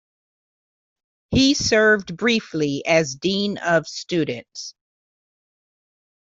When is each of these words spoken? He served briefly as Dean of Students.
He 1.29 1.53
served 1.53 2.17
briefly 2.17 2.83
as 2.87 3.13
Dean 3.13 3.59
of 3.59 3.87
Students. 3.87 4.73